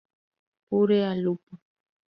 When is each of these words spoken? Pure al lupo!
Pure 0.69 0.99
al 1.11 1.19
lupo! 1.27 1.59